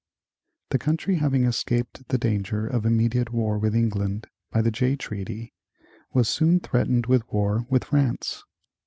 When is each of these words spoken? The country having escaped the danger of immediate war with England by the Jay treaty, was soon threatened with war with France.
The 0.71 0.79
country 0.79 1.17
having 1.17 1.43
escaped 1.43 2.07
the 2.07 2.17
danger 2.17 2.65
of 2.65 2.87
immediate 2.87 3.31
war 3.31 3.59
with 3.59 3.75
England 3.75 4.25
by 4.49 4.63
the 4.63 4.71
Jay 4.71 4.95
treaty, 4.95 5.53
was 6.11 6.27
soon 6.27 6.59
threatened 6.59 7.05
with 7.05 7.21
war 7.31 7.67
with 7.69 7.83
France. 7.83 8.43